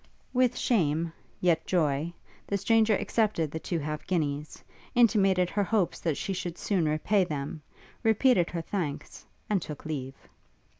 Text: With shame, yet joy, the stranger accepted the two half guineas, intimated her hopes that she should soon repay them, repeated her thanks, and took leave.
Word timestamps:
With 0.33 0.57
shame, 0.57 1.13
yet 1.41 1.67
joy, 1.67 2.11
the 2.47 2.57
stranger 2.57 2.95
accepted 2.95 3.51
the 3.51 3.59
two 3.59 3.77
half 3.77 4.07
guineas, 4.07 4.63
intimated 4.95 5.51
her 5.51 5.63
hopes 5.63 5.99
that 5.99 6.17
she 6.17 6.33
should 6.33 6.57
soon 6.57 6.87
repay 6.89 7.23
them, 7.23 7.61
repeated 8.01 8.49
her 8.49 8.61
thanks, 8.63 9.27
and 9.47 9.61
took 9.61 9.85
leave. 9.85 10.15